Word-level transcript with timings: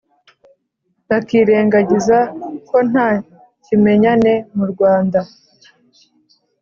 bakirengagiza 1.09 2.17
ko 2.69 2.77
nta 2.89 3.09
kimenyane 3.65 4.33
mu 4.55 4.65
Rwanda. 4.71 5.19